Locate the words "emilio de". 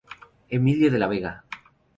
0.49-0.97